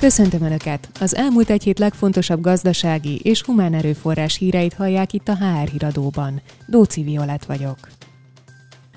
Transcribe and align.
Köszöntöm 0.00 0.42
Önöket! 0.42 0.88
Az 1.00 1.16
elmúlt 1.16 1.50
egy 1.50 1.62
hét 1.62 1.78
legfontosabb 1.78 2.40
gazdasági 2.40 3.20
és 3.22 3.42
humán 3.42 3.74
erőforrás 3.74 4.36
híreit 4.36 4.74
hallják 4.74 5.12
itt 5.12 5.28
a 5.28 5.36
HR 5.36 5.68
híradóban. 5.68 6.40
Dóci 6.66 7.02
Violet 7.02 7.44
vagyok. 7.44 7.78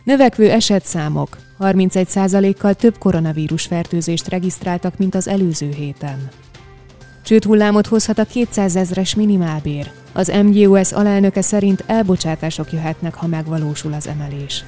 Növekvő 0.04 0.50
esetszámok. 0.50 1.38
31%-kal 1.60 2.74
több 2.74 2.98
koronavírus 2.98 3.66
fertőzést 3.66 4.28
regisztráltak, 4.28 4.98
mint 4.98 5.16
az 5.16 5.28
előző 5.28 5.70
héten. 5.70 6.30
Csőt 7.24 7.44
hullámot 7.44 7.88
hozhat 7.88 8.18
a 8.18 8.26
200 8.26 8.76
ezres 8.76 9.16
minimálbér. 9.16 9.92
Az 10.14 10.32
MGUS 10.44 10.92
alelnöke 10.92 11.42
szerint 11.42 11.84
elbocsátások 11.88 12.72
jöhetnek, 12.72 13.14
ha 13.14 13.28
megvalósul 13.28 13.94
az 13.94 14.08
emelés. 14.08 14.64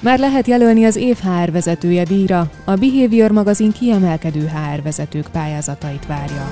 Már 0.00 0.18
lehet 0.18 0.46
jelölni 0.46 0.84
az 0.84 0.96
év 0.96 1.16
HR 1.16 1.50
vezetője 1.50 2.04
díjra, 2.04 2.50
a 2.64 2.74
Behavior 2.74 3.30
magazin 3.30 3.72
kiemelkedő 3.72 4.46
HR 4.46 4.82
vezetők 4.82 5.28
pályázatait 5.32 6.06
várja. 6.06 6.48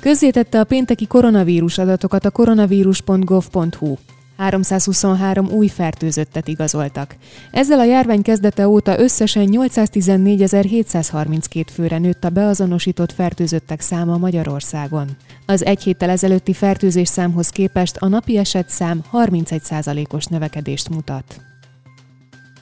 Közzétette 0.00 0.60
a 0.60 0.64
pénteki 0.64 1.06
koronavírus 1.06 1.78
adatokat 1.78 2.24
a 2.24 2.30
koronavírus.gov.hu. 2.30 3.96
323 4.42 5.48
új 5.50 5.68
fertőzöttet 5.68 6.48
igazoltak. 6.48 7.16
Ezzel 7.50 7.78
a 7.78 7.84
járvány 7.84 8.22
kezdete 8.22 8.68
óta 8.68 8.98
összesen 8.98 9.48
814.732 9.50 11.64
főre 11.72 11.98
nőtt 11.98 12.24
a 12.24 12.30
beazonosított 12.30 13.12
fertőzöttek 13.12 13.80
száma 13.80 14.16
Magyarországon. 14.16 15.08
Az 15.46 15.64
egy 15.64 15.82
héttel 15.82 16.10
ezelőtti 16.10 16.52
fertőzés 16.52 17.08
számhoz 17.08 17.48
képest 17.48 17.96
a 17.96 18.08
napi 18.08 18.36
eset 18.36 18.68
szám 18.68 19.02
31%-os 19.12 20.24
növekedést 20.24 20.88
mutat. 20.88 21.51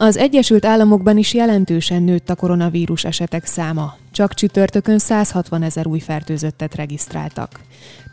Az 0.02 0.16
Egyesült 0.16 0.64
Államokban 0.64 1.16
is 1.16 1.34
jelentősen 1.34 2.02
nőtt 2.02 2.30
a 2.30 2.34
koronavírus 2.34 3.04
esetek 3.04 3.46
száma. 3.46 3.96
Csak 4.12 4.34
csütörtökön 4.34 4.98
160 4.98 5.62
ezer 5.62 5.86
új 5.86 5.98
fertőzöttet 5.98 6.74
regisztráltak. 6.74 7.60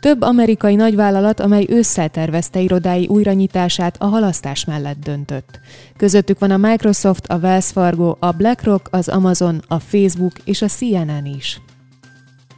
Több 0.00 0.22
amerikai 0.22 0.74
nagyvállalat, 0.74 1.40
amely 1.40 1.66
ősszel 1.68 2.08
tervezte 2.08 2.60
irodái 2.60 3.06
újranyitását, 3.06 3.96
a 3.98 4.06
halasztás 4.06 4.64
mellett 4.64 4.98
döntött. 5.04 5.60
Közöttük 5.96 6.38
van 6.38 6.50
a 6.50 6.56
Microsoft, 6.56 7.26
a 7.26 7.36
Wells 7.36 7.66
Fargo, 7.66 8.16
a 8.18 8.32
BlackRock, 8.32 8.88
az 8.90 9.08
Amazon, 9.08 9.62
a 9.68 9.78
Facebook 9.78 10.32
és 10.44 10.62
a 10.62 10.66
CNN 10.66 11.26
is. 11.36 11.60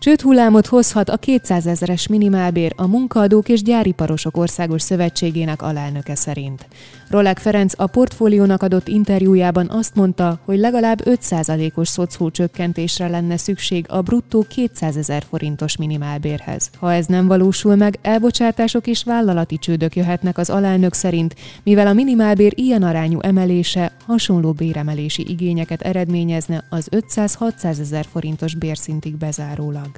Csőt 0.00 0.20
hullámot 0.20 0.66
hozhat 0.66 1.08
a 1.08 1.16
200 1.16 1.66
ezeres 1.66 2.06
minimálbér 2.06 2.72
a 2.76 2.86
Munkaadók 2.86 3.48
és 3.48 3.62
Gyáriparosok 3.62 4.36
Országos 4.36 4.82
Szövetségének 4.82 5.62
alelnöke 5.62 6.14
szerint. 6.14 6.66
Rolák 7.08 7.38
Ferenc 7.38 7.72
a 7.76 7.86
portfóliónak 7.86 8.62
adott 8.62 8.88
interjújában 8.88 9.68
azt 9.70 9.94
mondta, 9.94 10.40
hogy 10.44 10.58
legalább 10.58 11.00
5%-os 11.04 11.88
szocó 11.88 12.30
csökkentésre 12.30 13.08
lenne 13.08 13.36
szükség 13.36 13.86
a 13.88 14.00
bruttó 14.00 14.44
200 14.48 14.96
ezer 14.96 15.22
forintos 15.28 15.76
minimálbérhez. 15.76 16.70
Ha 16.78 16.92
ez 16.92 17.06
nem 17.06 17.26
valósul 17.26 17.76
meg, 17.76 17.98
elbocsátások 18.02 18.86
és 18.86 19.04
vállalati 19.04 19.58
csődök 19.58 19.96
jöhetnek 19.96 20.38
az 20.38 20.50
alelnök 20.50 20.92
szerint, 20.92 21.34
mivel 21.62 21.86
a 21.86 21.92
minimálbér 21.92 22.52
ilyen 22.56 22.82
arányú 22.82 23.20
emelése 23.20 23.92
hasonló 24.06 24.52
béremelési 24.52 25.30
igényeket 25.30 25.82
eredményezne 25.82 26.64
az 26.70 26.88
500-600 26.90 27.64
ezer 27.64 28.06
forintos 28.12 28.54
bérszintig 28.54 29.16
bezárólag. 29.16 29.89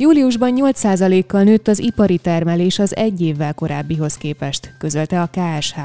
Júliusban 0.00 0.52
8%-kal 0.56 1.42
nőtt 1.42 1.68
az 1.68 1.78
ipari 1.78 2.18
termelés 2.18 2.78
az 2.78 2.96
egy 2.96 3.20
évvel 3.20 3.54
korábbihoz 3.54 4.16
képest, 4.16 4.74
közölte 4.78 5.20
a 5.20 5.30
KSH. 5.32 5.78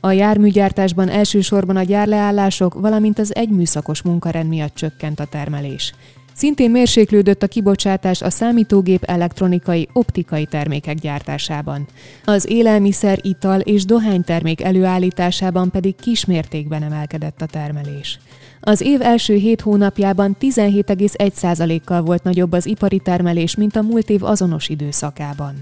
A 0.00 0.10
járműgyártásban 0.10 1.08
elsősorban 1.08 1.76
a 1.76 1.82
gyárleállások, 1.82 2.74
valamint 2.74 3.18
az 3.18 3.34
egyműszakos 3.34 4.02
munkarend 4.02 4.48
miatt 4.48 4.74
csökkent 4.74 5.20
a 5.20 5.24
termelés. 5.24 5.94
Szintén 6.36 6.70
mérséklődött 6.70 7.42
a 7.42 7.46
kibocsátás 7.46 8.22
a 8.22 8.30
számítógép 8.30 9.04
elektronikai, 9.04 9.88
optikai 9.92 10.46
termékek 10.46 10.96
gyártásában. 10.98 11.86
Az 12.24 12.50
élelmiszer, 12.50 13.18
ital 13.22 13.60
és 13.60 13.84
dohánytermék 13.84 14.62
előállításában 14.62 15.70
pedig 15.70 15.94
kismértékben 15.96 16.82
emelkedett 16.82 17.42
a 17.42 17.46
termelés. 17.46 18.18
Az 18.60 18.80
év 18.80 19.02
első 19.02 19.34
hét 19.34 19.60
hónapjában 19.60 20.36
17,1%-kal 20.40 22.02
volt 22.02 22.22
nagyobb 22.22 22.52
az 22.52 22.66
ipari 22.66 22.98
termelés, 22.98 23.56
mint 23.56 23.76
a 23.76 23.82
múlt 23.82 24.10
év 24.10 24.24
azonos 24.24 24.68
időszakában. 24.68 25.54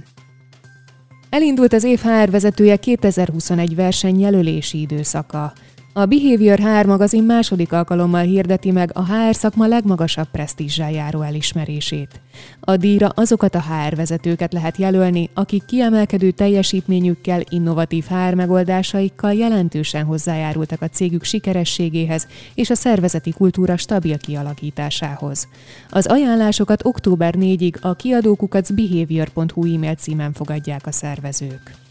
Elindult 1.30 1.72
az 1.72 1.84
év 1.84 2.00
HR 2.00 2.30
vezetője 2.30 2.76
2021 2.76 3.74
verseny 3.74 4.20
jelölési 4.20 4.80
időszaka. 4.80 5.52
A 5.96 6.06
Behavior 6.06 6.58
HR 6.58 6.86
magazin 6.86 7.24
második 7.24 7.72
alkalommal 7.72 8.22
hirdeti 8.22 8.70
meg 8.70 8.90
a 8.94 9.04
HR 9.04 9.34
szakma 9.34 9.66
legmagasabb 9.66 10.26
presztízsel 10.30 10.90
járó 10.90 11.20
elismerését. 11.20 12.20
A 12.60 12.76
díjra 12.76 13.08
azokat 13.08 13.54
a 13.54 13.62
HR 13.62 13.94
vezetőket 13.96 14.52
lehet 14.52 14.76
jelölni, 14.76 15.30
akik 15.34 15.64
kiemelkedő 15.64 16.30
teljesítményükkel, 16.30 17.42
innovatív 17.48 18.04
HR 18.04 18.34
megoldásaikkal 18.34 19.32
jelentősen 19.32 20.04
hozzájárultak 20.04 20.82
a 20.82 20.88
cégük 20.88 21.24
sikerességéhez 21.24 22.26
és 22.54 22.70
a 22.70 22.74
szervezeti 22.74 23.30
kultúra 23.30 23.76
stabil 23.76 24.18
kialakításához. 24.18 25.48
Az 25.90 26.06
ajánlásokat 26.06 26.84
október 26.84 27.34
4-ig 27.38 27.80
a 27.80 27.94
kiadókukacbehavior.hu 27.94 29.74
e-mail 29.74 29.94
címen 29.94 30.32
fogadják 30.32 30.86
a 30.86 30.92
szervezők. 30.92 31.83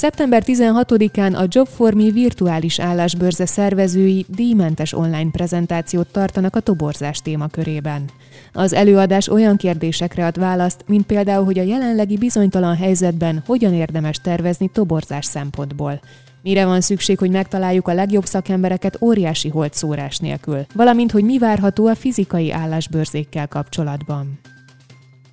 Szeptember 0.00 0.42
16-án 0.46 1.36
a 1.36 1.46
Job 1.48 1.66
for 1.66 1.94
Me 1.94 2.10
virtuális 2.10 2.78
állásbörze 2.78 3.46
szervezői 3.46 4.26
díjmentes 4.28 4.92
online 4.92 5.30
prezentációt 5.30 6.06
tartanak 6.12 6.56
a 6.56 6.60
toborzás 6.60 7.18
témakörében. 7.18 8.04
Az 8.52 8.72
előadás 8.72 9.28
olyan 9.28 9.56
kérdésekre 9.56 10.26
ad 10.26 10.38
választ, 10.38 10.84
mint 10.86 11.06
például, 11.06 11.44
hogy 11.44 11.58
a 11.58 11.62
jelenlegi 11.62 12.16
bizonytalan 12.16 12.76
helyzetben 12.76 13.42
hogyan 13.46 13.74
érdemes 13.74 14.16
tervezni 14.16 14.68
toborzás 14.68 15.24
szempontból. 15.24 16.00
Mire 16.42 16.64
van 16.64 16.80
szükség, 16.80 17.18
hogy 17.18 17.30
megtaláljuk 17.30 17.88
a 17.88 17.94
legjobb 17.94 18.24
szakembereket 18.24 18.98
óriási 19.00 19.48
holtszórás 19.48 20.18
nélkül, 20.18 20.66
valamint, 20.74 21.10
hogy 21.10 21.24
mi 21.24 21.38
várható 21.38 21.86
a 21.86 21.94
fizikai 21.94 22.52
állásbőrzékkel 22.52 23.48
kapcsolatban. 23.48 24.38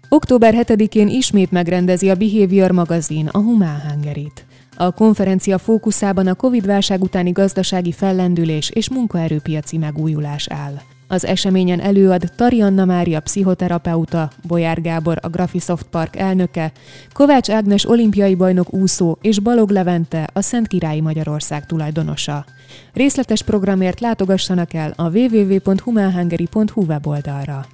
Október 0.10 0.54
7-én 0.58 1.08
ismét 1.08 1.52
megrendezi 1.52 2.10
a 2.10 2.16
Behavior 2.16 2.72
magazin 2.72 3.28
a 3.28 3.38
Humán 3.38 3.82
Hungerit. 3.90 4.46
A 4.80 4.92
konferencia 4.92 5.58
fókuszában 5.58 6.28
a 6.28 6.36
Covid-válság 6.36 7.02
utáni 7.02 7.32
gazdasági 7.32 7.92
fellendülés 7.92 8.70
és 8.70 8.90
munkaerőpiaci 8.90 9.78
megújulás 9.78 10.48
áll. 10.48 10.74
Az 11.08 11.26
eseményen 11.26 11.80
előad 11.80 12.32
Tarianna 12.36 12.86
Mária 12.86 13.20
pszichoterapeuta, 13.20 14.30
Bolyár 14.48 14.82
Gábor 14.82 15.18
a 15.22 15.30
Graphisoft 15.30 15.86
Park 15.86 16.16
elnöke, 16.16 16.72
Kovács 17.14 17.50
Ágnes 17.50 17.90
olimpiai 17.90 18.36
bajnok 18.36 18.74
úszó 18.74 19.18
és 19.22 19.40
Balog 19.40 19.70
Levente 19.70 20.30
a 20.34 20.42
Szent 20.42 20.68
Királyi 20.68 21.02
Magyarország 21.02 21.66
tulajdonosa. 21.66 22.46
Részletes 22.94 23.42
programért 23.42 24.00
látogassanak 24.00 24.74
el 24.74 24.94
a 24.96 25.10
www.humanhungary.hu 25.10 26.86
weboldalra. 26.86 27.66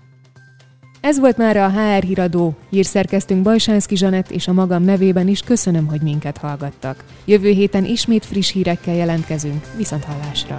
Ez 1.03 1.19
volt 1.19 1.37
már 1.37 1.57
a 1.57 1.69
HR 1.69 2.03
híradó. 2.03 2.53
Hírszerkeztünk 2.69 3.41
Bajsánszki 3.41 3.95
Zsanett 3.95 4.31
és 4.31 4.47
a 4.47 4.53
magam 4.53 4.83
nevében 4.83 5.27
is 5.27 5.41
köszönöm, 5.41 5.87
hogy 5.87 6.01
minket 6.01 6.37
hallgattak. 6.37 7.03
Jövő 7.25 7.49
héten 7.49 7.85
ismét 7.85 8.25
friss 8.25 8.51
hírekkel 8.51 8.95
jelentkezünk. 8.95 9.65
Viszont 9.77 10.03
hallásra! 10.03 10.55